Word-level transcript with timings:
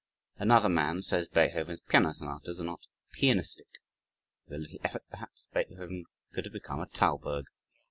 Another 0.39 0.67
man 0.67 1.03
says 1.03 1.27
Beethoven's 1.27 1.81
piano 1.81 2.11
sonatas 2.11 2.59
are 2.59 2.63
not 2.63 2.79
pianistic 3.11 3.67
with 4.47 4.55
a 4.55 4.59
little 4.59 4.79
effort, 4.83 5.03
perhaps, 5.11 5.47
Beethoven 5.53 6.05
could 6.33 6.45
have 6.45 6.53
become 6.53 6.79
a 6.79 6.87
Thalberg. 6.87 7.45